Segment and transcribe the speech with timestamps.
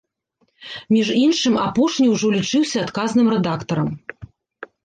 [0.95, 3.89] Між іншым, апошні ўжо лічыўся адказным рэдактарам.